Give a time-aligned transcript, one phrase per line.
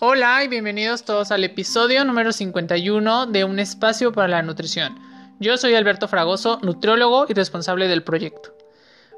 [0.00, 4.98] Hola y bienvenidos todos al episodio número 51 de Un espacio para la nutrición.
[5.38, 8.55] Yo soy Alberto Fragoso, nutriólogo y responsable del proyecto.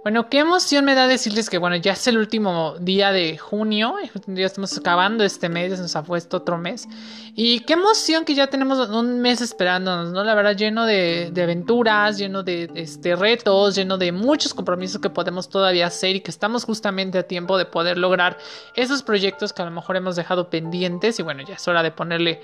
[0.05, 3.97] Bueno, qué emoción me da decirles que, bueno, ya es el último día de junio,
[4.29, 6.87] ya estamos acabando este mes, ya nos ha puesto otro mes.
[7.35, 10.23] Y qué emoción que ya tenemos un mes esperándonos, ¿no?
[10.23, 15.49] La verdad, lleno de, aventuras, lleno de este, retos, lleno de muchos compromisos que podemos
[15.49, 18.39] todavía hacer y que estamos justamente a tiempo de poder lograr
[18.77, 21.19] esos proyectos que a lo mejor hemos dejado pendientes.
[21.19, 22.41] Y bueno, ya es hora de ponerle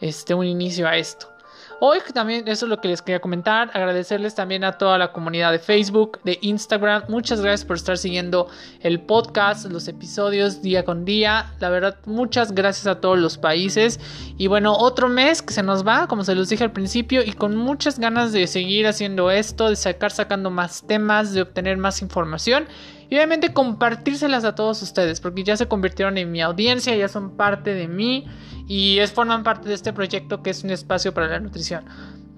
[0.00, 1.35] este, un inicio a esto.
[1.78, 5.52] Hoy también eso es lo que les quería comentar, agradecerles también a toda la comunidad
[5.52, 8.48] de Facebook, de Instagram, muchas gracias por estar siguiendo
[8.80, 14.00] el podcast, los episodios día con día, la verdad muchas gracias a todos los países.
[14.38, 17.32] Y bueno, otro mes que se nos va, como se los dije al principio, y
[17.32, 22.00] con muchas ganas de seguir haciendo esto, de sacar sacando más temas, de obtener más
[22.00, 22.66] información
[23.08, 27.36] y obviamente compartírselas a todos ustedes, porque ya se convirtieron en mi audiencia, ya son
[27.36, 28.26] parte de mí
[28.66, 31.84] y es, forman parte de este proyecto que es un espacio para la nutrición.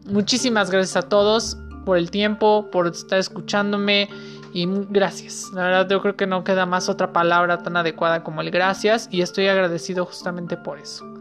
[0.04, 4.08] Muchísimas gracias a todos por el tiempo, por estar escuchándome
[4.52, 5.50] y gracias.
[5.54, 9.08] La verdad yo creo que no queda más otra palabra tan adecuada como el gracias
[9.10, 11.17] y estoy agradecido justamente por eso.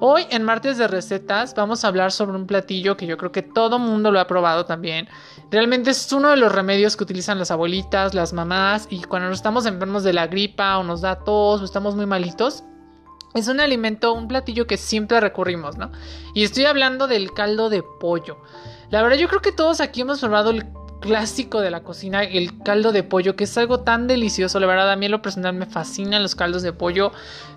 [0.00, 3.42] Hoy en martes de recetas vamos a hablar sobre un platillo que yo creo que
[3.42, 5.08] todo mundo lo ha probado también.
[5.50, 9.66] Realmente es uno de los remedios que utilizan las abuelitas, las mamás y cuando estamos
[9.66, 12.64] enfermos de la gripa o nos da tos o estamos muy malitos,
[13.34, 15.90] es un alimento, un platillo que siempre recurrimos, ¿no?
[16.34, 18.38] Y estoy hablando del caldo de pollo.
[18.90, 20.64] La verdad yo creo que todos aquí hemos probado el
[21.04, 24.58] clásico de la cocina, el caldo de pollo, que es algo tan delicioso.
[24.58, 27.12] La verdad, a mí en lo personal me fascinan los caldos de pollo.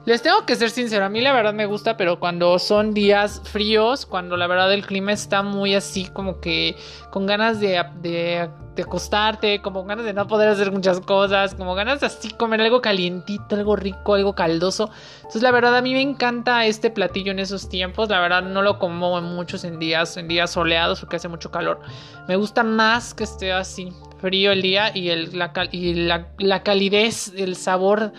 [0.06, 3.42] Les tengo que ser sincero, a mí la verdad me gusta, pero cuando son días
[3.45, 6.75] fríos, cuando la verdad el clima está muy así, como que
[7.09, 11.75] con ganas de, de, de acostarte, como ganas de no poder hacer muchas cosas, como
[11.75, 14.89] ganas de así comer algo calientito, algo rico, algo caldoso.
[15.17, 18.08] Entonces, la verdad, a mí me encanta este platillo en esos tiempos.
[18.08, 21.81] La verdad, no lo como muchos en días, en días soleados porque hace mucho calor.
[22.28, 26.63] Me gusta más que esté así frío el día y, el, la, y la, la
[26.63, 28.13] calidez, el sabor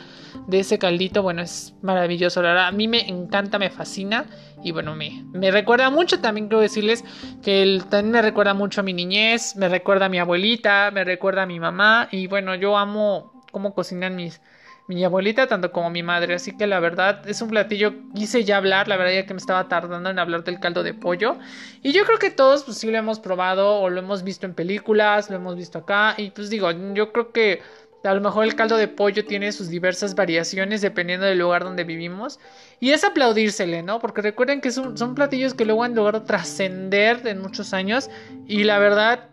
[0.47, 2.43] de ese caldito, bueno, es maravilloso.
[2.43, 4.27] La verdad, a mí me encanta, me fascina.
[4.63, 6.21] Y bueno, me, me recuerda mucho.
[6.21, 7.05] También quiero decirles
[7.43, 11.05] que él también me recuerda mucho a mi niñez, me recuerda a mi abuelita, me
[11.05, 12.09] recuerda a mi mamá.
[12.11, 14.41] Y bueno, yo amo cómo cocinan mis,
[14.89, 16.35] mi abuelita tanto como mi madre.
[16.35, 17.93] Así que la verdad es un platillo.
[18.15, 20.95] Quise ya hablar, la verdad ya que me estaba tardando en hablar del caldo de
[20.95, 21.39] pollo.
[21.83, 24.55] Y yo creo que todos pues sí lo hemos probado o lo hemos visto en
[24.55, 26.15] películas, lo hemos visto acá.
[26.17, 27.63] Y pues digo, yo creo que
[28.05, 31.85] a lo mejor el caldo de pollo tiene sus diversas variaciones dependiendo del lugar donde
[31.85, 32.39] vivimos.
[32.81, 33.99] Y es aplaudírsele, ¿no?
[33.99, 38.09] Porque recuerden que son, son platillos que luego han logrado trascender en muchos años.
[38.47, 39.29] Y la verdad,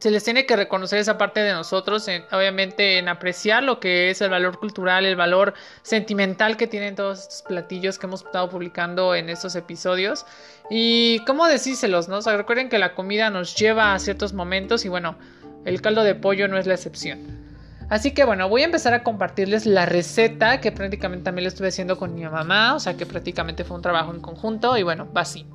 [0.00, 4.20] se les tiene que reconocer esa parte de nosotros, obviamente en apreciar lo que es
[4.20, 9.14] el valor cultural, el valor sentimental que tienen todos estos platillos que hemos estado publicando
[9.14, 10.26] en estos episodios.
[10.70, 12.18] Y cómo decírselos, ¿no?
[12.18, 15.16] O sea, recuerden que la comida nos lleva a ciertos momentos y bueno,
[15.64, 17.45] el caldo de pollo no es la excepción.
[17.88, 21.68] Así que bueno, voy a empezar a compartirles la receta que prácticamente también lo estuve
[21.68, 25.08] haciendo con mi mamá, o sea que prácticamente fue un trabajo en conjunto y bueno,
[25.16, 25.46] va así.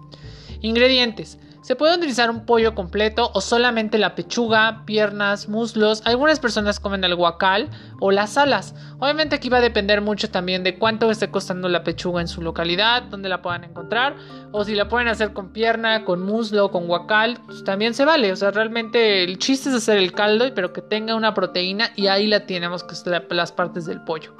[0.61, 1.37] Ingredientes.
[1.61, 6.01] Se puede utilizar un pollo completo o solamente la pechuga, piernas, muslos.
[6.05, 8.73] Algunas personas comen el guacal o las alas.
[8.97, 12.41] Obviamente aquí va a depender mucho también de cuánto esté costando la pechuga en su
[12.41, 14.16] localidad, dónde la puedan encontrar.
[14.51, 18.31] O si la pueden hacer con pierna, con muslo, con guacal, pues también se vale.
[18.31, 22.07] O sea, realmente el chiste es hacer el caldo, pero que tenga una proteína y
[22.07, 22.95] ahí la tenemos que
[23.29, 24.35] las partes del pollo.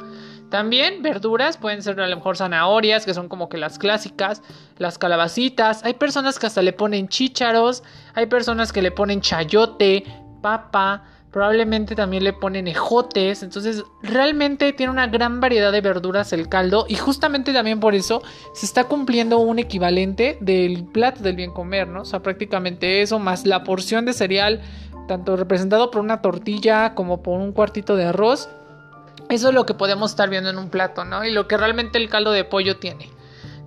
[0.52, 4.42] También verduras, pueden ser a lo mejor zanahorias, que son como que las clásicas,
[4.78, 5.82] las calabacitas.
[5.86, 7.84] Hay personas que hasta le ponen chícharos,
[8.16, 10.04] hay personas que le ponen chayote,
[10.42, 13.44] papa, probablemente también le ponen ejotes.
[13.44, 18.22] Entonces, realmente tiene una gran variedad de verduras el caldo y justamente también por eso
[18.54, 22.02] se está cumpliendo un equivalente del plato del bien comer, ¿no?
[22.02, 24.60] O sea, prácticamente eso más la porción de cereal,
[25.08, 28.50] tanto representado por una tortilla como por un cuartito de arroz
[29.30, 31.24] eso es lo que podemos estar viendo en un plato, ¿no?
[31.24, 33.10] Y lo que realmente el caldo de pollo tiene.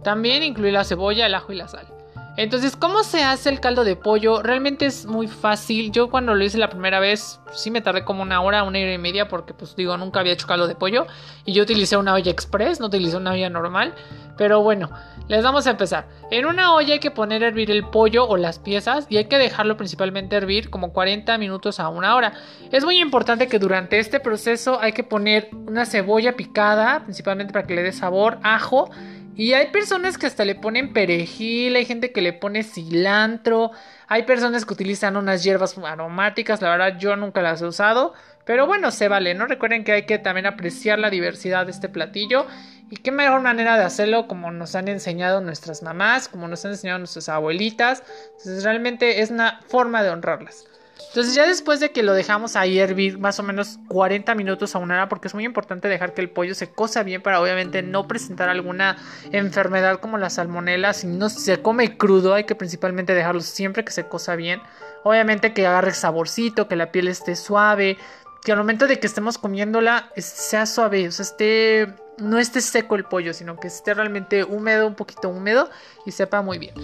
[0.02, 1.93] También incluye la cebolla, el ajo y la sal.
[2.36, 4.42] Entonces, ¿cómo se hace el caldo de pollo?
[4.42, 5.92] Realmente es muy fácil.
[5.92, 8.92] Yo cuando lo hice la primera vez, sí me tardé como una hora, una hora
[8.92, 11.06] y media, porque pues digo, nunca había hecho caldo de pollo.
[11.44, 13.94] Y yo utilicé una olla express, no utilicé una olla normal.
[14.36, 14.90] Pero bueno,
[15.28, 16.08] les vamos a empezar.
[16.32, 19.26] En una olla hay que poner a hervir el pollo o las piezas y hay
[19.26, 22.32] que dejarlo principalmente hervir como 40 minutos a una hora.
[22.72, 27.64] Es muy importante que durante este proceso hay que poner una cebolla picada, principalmente para
[27.64, 28.90] que le dé sabor, ajo
[29.36, 33.72] y hay personas que hasta le ponen perejil, hay gente que le pone cilantro,
[34.06, 38.14] hay personas que utilizan unas hierbas aromáticas, la verdad yo nunca las he usado,
[38.44, 39.46] Pero bueno, se vale, ¿no?
[39.46, 42.46] Recuerden que hay que también apreciar la diversidad de este platillo.
[42.90, 46.72] Y qué mejor manera de hacerlo como nos han enseñado nuestras mamás, como nos han
[46.72, 48.02] enseñado nuestras abuelitas.
[48.38, 50.66] Entonces realmente es una forma de honrarlas.
[51.08, 54.78] Entonces ya después de que lo dejamos ahí hervir más o menos 40 minutos a
[54.78, 57.82] una hora, porque es muy importante dejar que el pollo se cosa bien para obviamente
[57.82, 58.96] no presentar alguna
[59.32, 60.92] enfermedad como la salmonela.
[60.92, 64.60] Si no se come crudo, hay que principalmente dejarlo siempre que se cosa bien.
[65.02, 67.98] Obviamente que agarre saborcito, que la piel esté suave,
[68.42, 72.96] que al momento de que estemos comiéndola sea suave, o sea, esté no esté seco
[72.96, 75.70] el pollo, sino que esté realmente húmedo, un poquito húmedo
[76.06, 76.74] y sepa muy bien.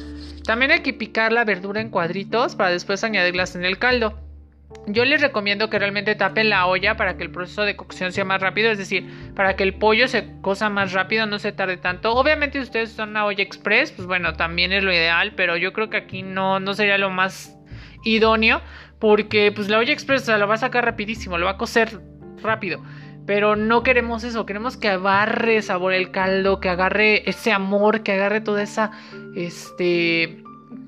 [0.44, 4.18] También hay que picar la verdura en cuadritos para después añadirlas en el caldo.
[4.86, 8.24] Yo les recomiendo que realmente tapen la olla para que el proceso de cocción sea
[8.24, 11.76] más rápido, es decir, para que el pollo se cosa más rápido, no se tarde
[11.76, 12.12] tanto.
[12.12, 15.72] Obviamente si ustedes son una olla express, pues bueno, también es lo ideal, pero yo
[15.72, 17.56] creo que aquí no, no sería lo más
[18.04, 18.62] idóneo
[19.00, 22.00] porque pues la olla express se la va a sacar rapidísimo, lo va a cocer
[22.42, 22.82] rápido.
[23.30, 28.10] Pero no queremos eso, queremos que agarre sabor el caldo, que agarre ese amor, que
[28.10, 28.90] agarre toda esa,
[29.36, 30.42] este,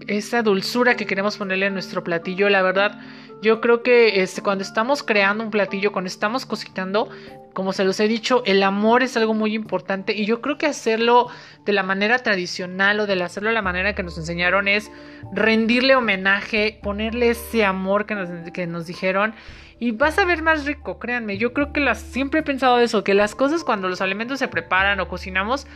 [0.09, 2.49] esa dulzura que queremos ponerle en nuestro platillo.
[2.49, 2.99] La verdad,
[3.43, 7.11] yo creo que este, cuando estamos creando un platillo, cuando estamos cocinando,
[7.53, 10.67] como se los he dicho, el amor es algo muy importante y yo creo que
[10.67, 11.29] hacerlo
[11.65, 14.91] de la manera tradicional o de hacerlo de la manera que nos enseñaron es
[15.33, 19.35] rendirle homenaje, ponerle ese amor que nos, que nos dijeron
[19.81, 21.37] y vas a ver más rico, créanme.
[21.37, 25.01] Yo creo que siempre he pensado eso, que las cosas cuando los alimentos se preparan
[25.01, 25.67] o cocinamos,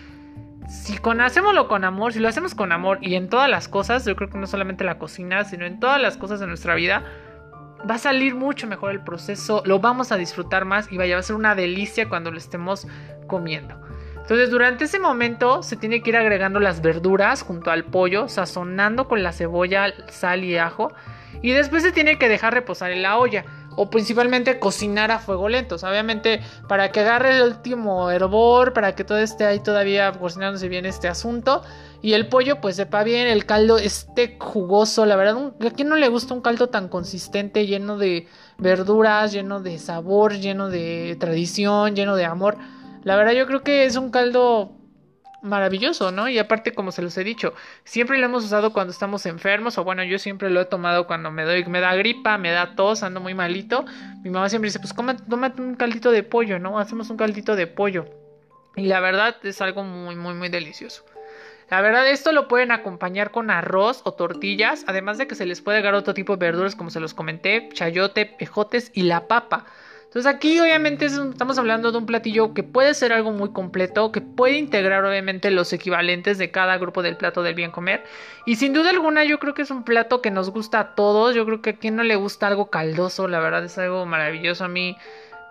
[0.68, 4.04] si con, hacemoslo con amor, si lo hacemos con amor y en todas las cosas,
[4.04, 7.04] yo creo que no solamente la cocina, sino en todas las cosas de nuestra vida,
[7.88, 11.20] va a salir mucho mejor el proceso, lo vamos a disfrutar más y vaya, va
[11.20, 12.86] a ser una delicia cuando lo estemos
[13.26, 13.80] comiendo.
[14.16, 19.06] Entonces durante ese momento se tiene que ir agregando las verduras junto al pollo, sazonando
[19.06, 20.92] con la cebolla, sal y ajo.
[21.42, 23.44] Y después se tiene que dejar reposar en la olla
[23.76, 25.76] o principalmente cocinar a fuego lento.
[25.76, 30.86] obviamente para que agarre el último hervor, para que todo esté ahí todavía cocinándose bien
[30.86, 31.62] este asunto.
[32.02, 35.06] Y el pollo pues sepa bien, el caldo esté jugoso.
[35.06, 38.26] La verdad, ¿a quién no le gusta un caldo tan consistente, lleno de
[38.58, 42.56] verduras, lleno de sabor, lleno de tradición, lleno de amor?
[43.04, 44.72] La verdad yo creo que es un caldo
[45.42, 46.28] maravilloso, ¿no?
[46.28, 47.54] Y aparte, como se los he dicho,
[47.84, 51.30] siempre lo hemos usado cuando estamos enfermos, o bueno, yo siempre lo he tomado cuando
[51.30, 53.84] me doy, me da gripa, me da tos, ando muy malito.
[54.22, 54.94] Mi mamá siempre dice, pues
[55.28, 56.78] tómate un caldito de pollo, ¿no?
[56.78, 58.06] Hacemos un caldito de pollo.
[58.76, 61.04] Y la verdad es algo muy, muy, muy delicioso.
[61.70, 65.60] La verdad, esto lo pueden acompañar con arroz o tortillas, además de que se les
[65.60, 69.64] puede dar otro tipo de verduras, como se los comenté, chayote, pejotes y la papa.
[70.06, 74.20] Entonces aquí obviamente estamos hablando de un platillo que puede ser algo muy completo, que
[74.22, 78.04] puede integrar obviamente los equivalentes de cada grupo del plato del bien comer.
[78.46, 81.34] Y sin duda alguna yo creo que es un plato que nos gusta a todos.
[81.34, 84.64] Yo creo que a quien no le gusta algo caldoso, la verdad es algo maravilloso
[84.64, 84.96] a mí.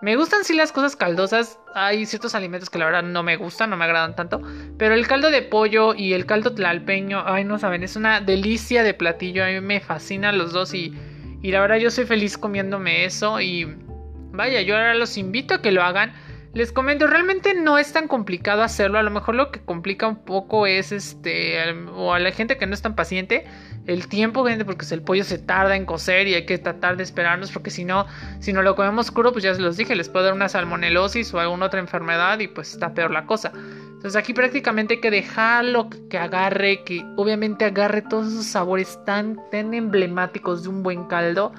[0.02, 1.60] Me gustan sí las cosas caldosas.
[1.74, 4.42] Hay ciertos alimentos que la verdad no me gustan, no me agradan tanto.
[4.78, 8.82] Pero el caldo de pollo y el caldo tlalpeño, ay no saben, es una delicia
[8.82, 9.44] de platillo.
[9.44, 10.92] A mí me fascinan los dos y,
[11.40, 13.85] y la verdad yo soy feliz comiéndome eso y
[14.32, 16.12] Vaya, yo ahora los invito a que lo hagan.
[16.56, 18.98] Les comento, realmente no es tan complicado hacerlo.
[18.98, 22.66] A lo mejor lo que complica un poco es este, o a la gente que
[22.66, 23.44] no es tan paciente,
[23.86, 27.02] el tiempo, gente, porque el pollo se tarda en cocer y hay que tratar de
[27.02, 28.06] esperarnos, porque si no,
[28.40, 31.34] si no lo comemos crudo, pues ya se los dije, les puede dar una salmonelosis
[31.34, 33.52] o alguna otra enfermedad y pues está peor la cosa.
[33.54, 39.38] Entonces aquí prácticamente hay que dejarlo que agarre, que obviamente agarre todos esos sabores tan,
[39.50, 41.52] tan emblemáticos de un buen caldo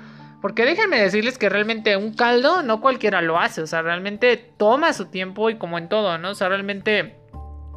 [0.47, 4.93] porque déjenme decirles que realmente un caldo no cualquiera lo hace, o sea, realmente toma
[4.93, 6.29] su tiempo y como en todo, ¿no?
[6.29, 7.17] O sea, realmente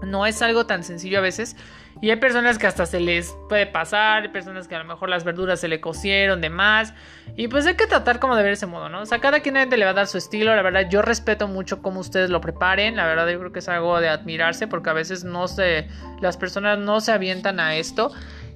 [0.02, 1.56] no es algo tan sencillo a veces.
[2.00, 5.08] Y hay personas que hasta se les puede pasar, hay personas que a lo mejor
[5.08, 6.94] las verduras se le cocieron de más.
[7.36, 9.00] Y pues hay que tratar como de ver ese modo, ¿no?
[9.00, 10.54] O sea, cada quien le va a dar su estilo.
[10.54, 12.94] La verdad, yo respeto mucho cómo ustedes lo preparen.
[12.94, 15.88] La verdad, yo creo que es algo de admirarse porque a veces no se.
[16.20, 18.12] Las personas no se avientan a esto.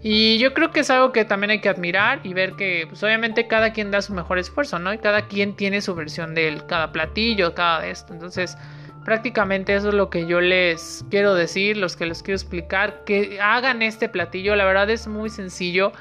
[0.07, 3.03] Y yo creo que es algo que también hay que admirar y ver que, pues
[3.03, 4.93] obviamente cada quien da su mejor esfuerzo, ¿no?
[4.93, 8.13] Y cada quien tiene su versión de cada platillo, cada de esto.
[8.13, 8.59] Entonces,
[9.07, 13.41] prácticamente eso es lo que yo les quiero decir, los que les quiero explicar, que
[13.41, 14.55] hagan este platillo.
[14.57, 15.93] La verdad es muy sencillo.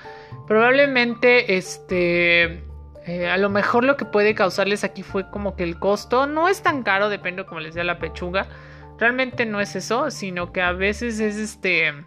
[0.49, 2.61] Probablemente, este,
[3.05, 6.49] eh, a lo mejor lo que puede causarles aquí fue como que el costo no
[6.49, 8.47] es tan caro, depende como les dé la pechuga.
[8.99, 12.03] Realmente no es eso, sino que a veces es este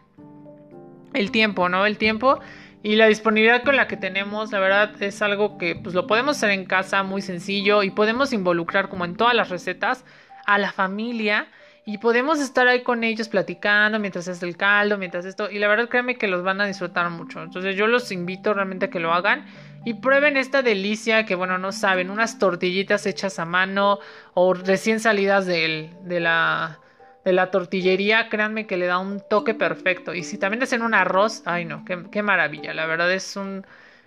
[1.17, 1.87] el tiempo, ¿no?
[1.87, 2.41] El tiempo
[2.83, 6.37] y la disponibilidad con la que tenemos, la verdad es algo que pues lo podemos
[6.37, 10.05] hacer en casa muy sencillo y podemos involucrar como en todas las recetas
[10.47, 11.49] a la familia
[11.85, 15.69] y podemos estar ahí con ellos platicando mientras es el caldo, mientras esto y la
[15.69, 17.43] verdad créanme que los van a disfrutar mucho.
[17.43, 19.47] Entonces yo los invito realmente a que lo hagan
[19.87, 24.01] y prueben esta delicia que, bueno, no saben, unas tortillitas hechas a mano
[24.35, 26.81] o recién salidas de, la,
[27.27, 30.15] de la tortillería, créanme que le da un toque perfecto.
[30.15, 33.67] Y si también hacen un arroz, ay no, qué, maravilla, la verdad es un...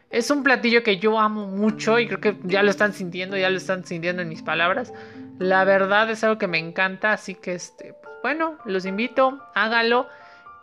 [0.09, 3.51] Es un platillo que yo amo mucho y creo que ya lo están sintiendo, ya
[3.51, 4.91] lo están sintiendo en mis palabras.
[5.37, 10.07] La verdad es algo que me encanta, así que este, pues, bueno, los invito, hágalo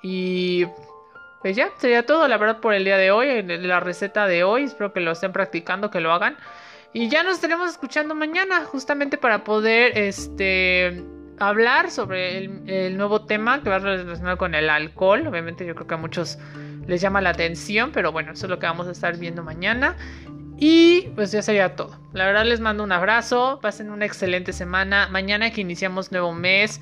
[0.03, 0.67] y
[1.43, 4.65] pues ya, sería todo, la verdad, por el día de hoy, la receta de hoy.
[4.65, 6.37] Espero que lo estén practicando, que lo hagan.
[6.93, 11.05] Y ya nos estaremos escuchando mañana, justamente para poder este,
[11.39, 15.27] hablar sobre el, nuevo tema que va relacionado con el alcohol.
[15.27, 16.39] Obviamente, yo creo que a muchos
[16.87, 19.97] les llama la atención, pero bueno, eso es lo que vamos a estar viendo mañana.
[20.59, 21.99] Y pues ya sería todo.
[22.13, 25.09] La verdad les mando un abrazo, pasen una excelente semana.
[25.11, 26.81] Mañana que iniciamos nuevo mes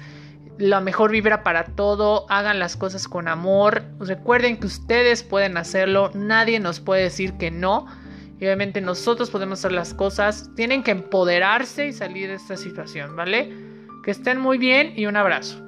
[0.58, 6.10] la mejor vibra para todo, hagan las cosas con amor, recuerden que ustedes pueden hacerlo,
[6.14, 7.86] nadie nos puede decir que no,
[8.38, 13.16] y obviamente nosotros podemos hacer las cosas, tienen que empoderarse y salir de esta situación,
[13.16, 13.63] ¿vale?
[14.04, 15.63] Que estén muy bien y un abrazo.